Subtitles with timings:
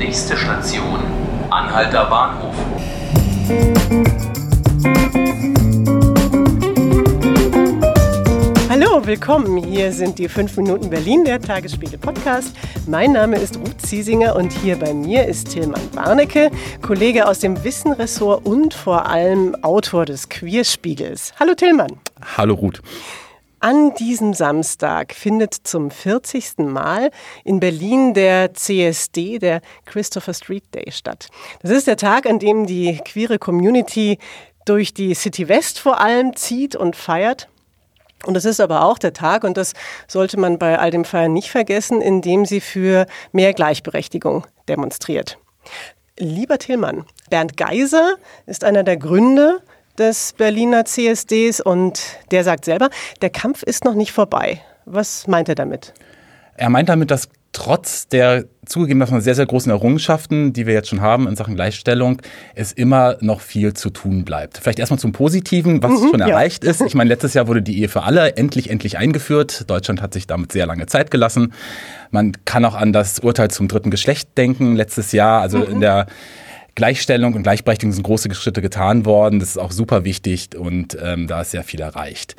[0.00, 0.98] Nächste Station,
[1.50, 2.54] Anhalter Bahnhof.
[8.70, 9.58] Hallo, willkommen.
[9.62, 12.56] Hier sind die 5 Minuten Berlin, der Tagesspiegel Podcast.
[12.86, 17.62] Mein Name ist Ruth Ziesinger und hier bei mir ist Tilman Warnecke, Kollege aus dem
[17.62, 21.34] Wissenressort und vor allem Autor des Queerspiegels.
[21.38, 22.00] Hallo Tillmann.
[22.38, 22.80] Hallo Ruth.
[23.62, 26.60] An diesem Samstag findet zum 40.
[26.60, 27.10] Mal
[27.44, 31.28] in Berlin der CSD, der Christopher Street Day, statt.
[31.60, 34.18] Das ist der Tag, an dem die queere Community
[34.64, 37.48] durch die City West vor allem zieht und feiert.
[38.24, 39.74] Und es ist aber auch der Tag, und das
[40.08, 45.36] sollte man bei all dem Feiern nicht vergessen, in dem sie für mehr Gleichberechtigung demonstriert.
[46.18, 48.16] Lieber Tillmann, Bernd Geiser
[48.46, 49.60] ist einer der Gründer
[50.00, 52.00] des Berliner CSDs und
[52.30, 52.90] der sagt selber,
[53.22, 54.60] der Kampf ist noch nicht vorbei.
[54.86, 55.92] Was meint er damit?
[56.56, 61.00] Er meint damit, dass trotz der zugegebenermaßen sehr, sehr großen Errungenschaften, die wir jetzt schon
[61.00, 62.22] haben in Sachen Gleichstellung,
[62.54, 64.58] es immer noch viel zu tun bleibt.
[64.58, 66.70] Vielleicht erstmal zum Positiven, was mhm, schon erreicht ja.
[66.70, 66.80] ist.
[66.80, 69.68] Ich meine, letztes Jahr wurde die Ehe für alle endlich, endlich eingeführt.
[69.68, 71.52] Deutschland hat sich damit sehr lange Zeit gelassen.
[72.10, 75.42] Man kann auch an das Urteil zum dritten Geschlecht denken letztes Jahr.
[75.42, 75.64] Also mhm.
[75.64, 76.06] in der
[76.74, 79.40] Gleichstellung und Gleichberechtigung sind große Schritte getan worden.
[79.40, 82.36] Das ist auch super wichtig und ähm, da ist sehr viel erreicht.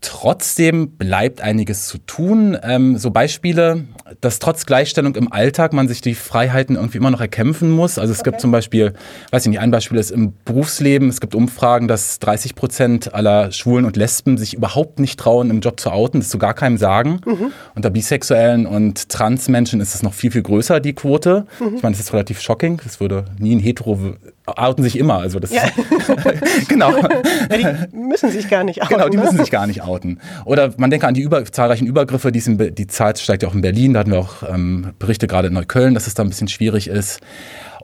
[0.00, 2.56] Trotzdem bleibt einiges zu tun.
[2.62, 3.84] Ähm, so Beispiele,
[4.20, 7.98] dass trotz Gleichstellung im Alltag man sich die Freiheiten irgendwie immer noch erkämpfen muss.
[7.98, 8.30] Also es okay.
[8.30, 8.92] gibt zum Beispiel,
[9.30, 13.52] weiß ich nicht, ein Beispiel ist im Berufsleben, es gibt Umfragen, dass 30 Prozent aller
[13.52, 16.76] Schwulen und Lesben sich überhaupt nicht trauen, im Job zu outen, das zu gar keinem
[16.76, 17.20] sagen.
[17.24, 17.52] Mhm.
[17.74, 21.46] Unter Bisexuellen und Transmenschen ist es noch viel, viel größer, die Quote.
[21.58, 21.76] Mhm.
[21.76, 22.80] Ich meine, das ist relativ shocking.
[22.84, 23.98] Das würde nie ein Hetero
[24.46, 25.18] outen sich immer.
[25.18, 25.62] Also das ja.
[26.68, 26.96] genau.
[26.96, 27.08] Ja,
[27.92, 28.94] die müssen sich gar nicht outen.
[28.94, 29.85] Genau, die müssen sich gar nicht outen.
[30.44, 33.54] Oder man denke an die über, zahlreichen Übergriffe, die, in, die Zahl steigt ja auch
[33.54, 36.28] in Berlin, da hatten wir auch ähm, Berichte gerade in Neukölln, dass es da ein
[36.28, 37.20] bisschen schwierig ist.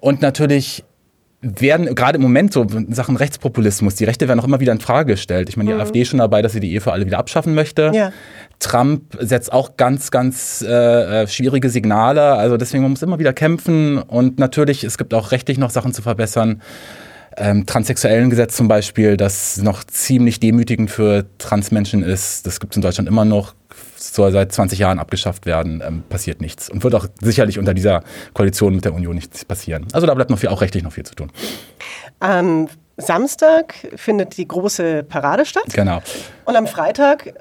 [0.00, 0.84] Und natürlich
[1.42, 4.78] werden gerade im Moment so in Sachen Rechtspopulismus, die Rechte werden auch immer wieder in
[4.78, 5.48] Frage gestellt.
[5.48, 5.80] Ich meine, die mhm.
[5.80, 7.90] AfD ist schon dabei, dass sie die Ehe für alle wieder abschaffen möchte.
[7.92, 8.12] Ja.
[8.60, 12.34] Trump setzt auch ganz, ganz äh, äh, schwierige Signale.
[12.34, 15.92] Also deswegen man muss immer wieder kämpfen und natürlich, es gibt auch rechtlich noch Sachen
[15.92, 16.62] zu verbessern.
[17.36, 22.46] Ähm, transsexuellen Gesetz zum Beispiel, das noch ziemlich demütigend für Transmenschen ist.
[22.46, 23.54] Das gibt es in Deutschland immer noch
[23.96, 26.68] soll seit 20 Jahren abgeschafft werden, ähm, passiert nichts.
[26.68, 28.02] Und wird auch sicherlich unter dieser
[28.34, 29.86] Koalition mit der Union nichts passieren.
[29.92, 31.30] Also da bleibt noch viel, auch rechtlich noch viel zu tun.
[32.20, 35.64] Am Samstag findet die große Parade statt.
[35.72, 36.02] Genau.
[36.44, 37.34] Und am Freitag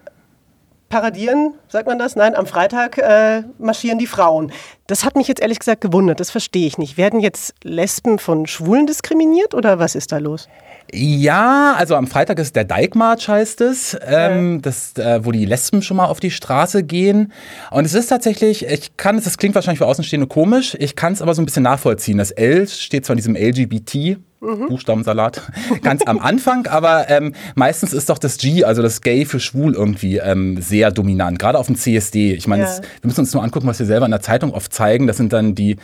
[0.89, 2.15] paradieren, sagt man das?
[2.15, 4.51] Nein, am Freitag äh, marschieren die Frauen.
[4.91, 6.97] Das hat mich jetzt ehrlich gesagt gewundert, das verstehe ich nicht.
[6.97, 10.49] Werden jetzt Lesben von Schwulen diskriminiert oder was ist da los?
[10.91, 14.61] Ja, also am Freitag ist der Dijkmarsch, heißt es, ähm, ja.
[14.63, 17.31] das, äh, wo die Lesben schon mal auf die Straße gehen.
[17.69, 21.13] Und es ist tatsächlich, ich kann es, das klingt wahrscheinlich für Außenstehende komisch, ich kann
[21.13, 22.17] es aber so ein bisschen nachvollziehen.
[22.17, 24.69] Das L steht zwar in diesem LGBT Mhm.
[24.69, 25.39] Buchstabensalat,
[25.83, 29.75] ganz am Anfang, aber ähm, meistens ist doch das G, also das Gay für schwul
[29.75, 32.33] irgendwie ähm, sehr dominant, gerade auf dem CSD.
[32.33, 32.75] Ich meine, ja.
[32.77, 35.07] wir müssen uns nur angucken, was wir selber in der Zeitung oft zeigen.
[35.07, 35.77] Das sind dann die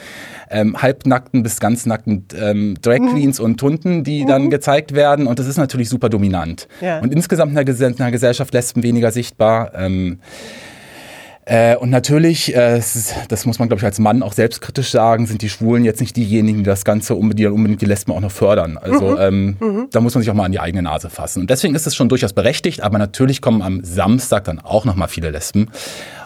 [0.50, 3.14] ähm, halbnackten bis ganz nackten ähm, Drag mhm.
[3.14, 3.46] Queens mhm.
[3.46, 4.28] und Tunden, die mhm.
[4.28, 6.68] dann gezeigt werden und das ist natürlich super dominant.
[6.82, 7.00] Ja.
[7.00, 9.72] Und insgesamt in der, Ges in der Gesellschaft Lesben weniger sichtbar.
[9.76, 10.20] Ähm,
[11.46, 12.82] äh, und natürlich, äh,
[13.30, 16.18] das muss man, glaube ich, als Mann auch selbstkritisch sagen, sind die Schwulen jetzt nicht
[16.18, 18.78] diejenigen, die das Ganze unbedingt, unbedingt die Lesben auch noch fördern.
[18.78, 19.18] Also mhm.
[19.20, 19.88] Ähm, mhm.
[19.92, 21.42] da muss man sich auch mal an die eigene Nase fassen.
[21.42, 24.96] Und deswegen ist es schon durchaus berechtigt, aber natürlich kommen am Samstag dann auch noch
[24.96, 25.70] mal viele Lesben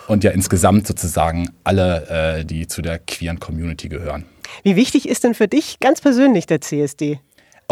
[0.07, 4.25] und ja insgesamt sozusagen alle, äh, die zu der queeren Community gehören.
[4.63, 7.19] Wie wichtig ist denn für dich ganz persönlich der CSD?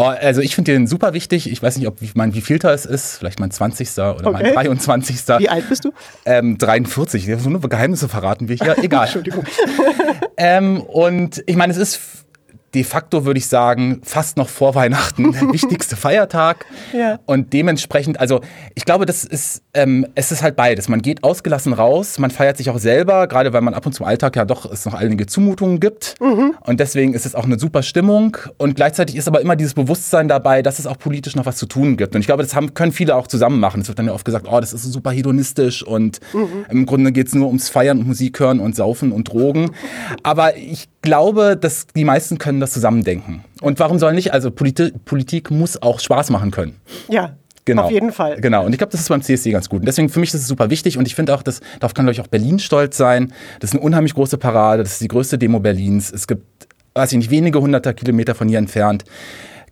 [0.00, 1.52] Oh, also ich finde den super wichtig.
[1.52, 3.90] Ich weiß nicht, ob mein wievielter es ist, vielleicht mein 20.
[3.98, 4.54] oder okay.
[4.54, 5.28] mein 23.
[5.40, 5.92] Wie alt bist du?
[6.24, 7.28] Ähm, 43.
[7.38, 8.78] So nur Geheimnisse verraten wir hier.
[8.82, 9.04] Egal.
[9.04, 9.44] Entschuldigung.
[10.38, 12.00] ähm, und ich meine, es ist
[12.74, 16.66] de facto würde ich sagen, fast noch vor Weihnachten der wichtigste Feiertag.
[16.92, 17.20] Ja.
[17.26, 18.40] Und dementsprechend, also
[18.74, 20.88] ich glaube, das ist, ähm, es ist halt beides.
[20.88, 24.00] Man geht ausgelassen raus, man feiert sich auch selber, gerade weil man ab und zu
[24.00, 26.16] im Alltag ja doch es noch einige Zumutungen gibt.
[26.20, 26.54] Mhm.
[26.64, 28.36] Und deswegen ist es auch eine super Stimmung.
[28.56, 31.66] Und gleichzeitig ist aber immer dieses Bewusstsein dabei, dass es auch politisch noch was zu
[31.66, 32.14] tun gibt.
[32.14, 33.82] Und ich glaube, das haben, können viele auch zusammen machen.
[33.82, 36.66] Es wird dann ja oft gesagt, oh, das ist super hedonistisch und mhm.
[36.70, 39.72] im Grunde geht es nur ums Feiern und Musik hören und Saufen und Drogen.
[40.22, 43.44] Aber ich glaube, dass die meisten können das zusammendenken.
[43.60, 44.32] Und warum soll nicht?
[44.32, 46.76] Also Polit Politik muss auch Spaß machen können.
[47.08, 47.36] Ja.
[47.66, 47.84] Genau.
[47.84, 48.40] Auf jeden Fall.
[48.40, 48.64] Genau.
[48.64, 49.80] Und ich glaube, das ist beim CSD ganz gut.
[49.80, 50.98] Und deswegen für mich ist es super wichtig.
[50.98, 53.32] Und ich finde auch, dass, darauf kann, glaube ich, auch Berlin stolz sein.
[53.60, 54.82] Das ist eine unheimlich große Parade.
[54.82, 56.10] Das ist die größte Demo Berlins.
[56.10, 56.42] Es gibt,
[56.94, 59.04] weiß ich nicht, wenige hunderter Kilometer von hier entfernt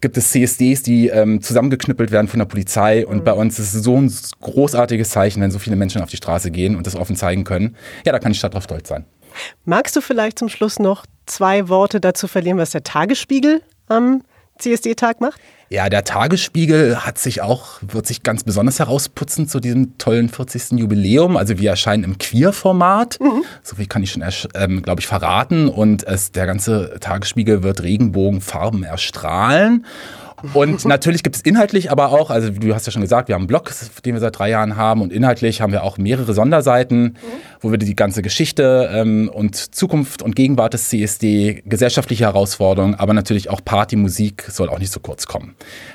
[0.01, 3.07] gibt es CSDs, die ähm, zusammengeknüppelt werden von der Polizei.
[3.07, 3.25] Und mhm.
[3.25, 6.51] bei uns ist es so ein großartiges Zeichen, wenn so viele Menschen auf die Straße
[6.51, 7.77] gehen und das offen zeigen können.
[8.05, 9.05] Ja, da kann die Stadt drauf stolz sein.
[9.65, 14.23] Magst du vielleicht zum Schluss noch zwei Worte dazu verlieren, was der Tagesspiegel am
[14.59, 15.41] CSD-Tag macht?
[15.71, 20.79] Ja, der Tagesspiegel hat sich auch, wird sich ganz besonders herausputzen zu diesem tollen 40.
[20.79, 21.37] Jubiläum.
[21.37, 23.21] Also wir erscheinen im Queer-Format.
[23.21, 23.45] Mhm.
[23.63, 24.25] So viel kann ich schon,
[24.55, 25.69] ähm, glaube ich, verraten.
[25.69, 29.85] Und es, der ganze Tagesspiegel wird Regenbogenfarben erstrahlen.
[30.55, 33.43] Und natürlich gibt es inhaltlich aber auch, also du hast ja schon gesagt, wir haben
[33.43, 33.73] einen Blog,
[34.05, 37.17] den wir seit drei Jahren haben und inhaltlich haben wir auch mehrere Sonderseiten, mhm.
[37.61, 43.15] wo wir die ganze Geschichte ähm, und Zukunft und Gegenwart des CSD, gesellschaftliche Herausforderungen, aber
[43.15, 45.55] natürlich auch Party, Musik soll auch nicht so kurz kommen.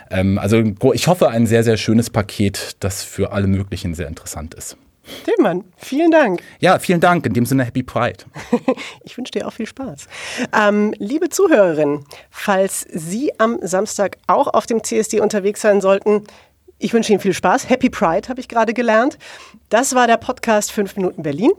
[0.10, 0.62] Ähm, also
[0.94, 4.78] ich hoffe, ein sehr, sehr schönes Paket, das für alle möglichen sehr interessant ist.
[5.26, 6.42] Tillmann, vielen Dank.
[6.60, 7.26] Ja, vielen Dank.
[7.26, 8.24] In dem Sinne Happy Pride.
[9.04, 10.08] ich wünsche dir auch viel Spaß.
[10.58, 16.24] Ähm, liebe Zuhörerinnen, falls Sie am Samstag auch auf dem CSD unterwegs sein sollten,
[16.80, 17.70] ich wünsche Ihnen viel Spaß.
[17.70, 19.18] Happy Pride habe ich gerade gelernt.
[19.70, 21.52] Das war der Podcast 5 Minuten Berlin.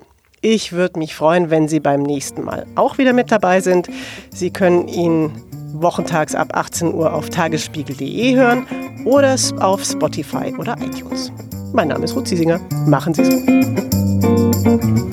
[0.43, 3.89] Ich würde mich freuen, wenn Sie beim nächsten Mal auch wieder mit dabei sind.
[4.31, 5.33] Sie können ihn
[5.73, 8.67] wochentags ab 18 Uhr auf tagesspiegel.de hören
[9.07, 11.33] oder auf Spotify oder iTunes.
[11.75, 12.61] Mein Name ist Ruth Ziesinger.
[12.87, 15.04] Machen Sie es gut.